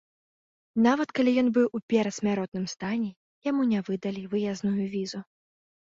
Нават 0.85 1.09
калі 1.19 1.31
ён 1.41 1.51
быў 1.57 1.67
у 1.79 1.83
перадсмяротным 1.93 2.65
стане, 2.73 3.09
яму 3.49 3.61
не 3.75 3.79
выдалі 3.91 4.21
выязную 4.33 4.85
візу. 4.95 5.19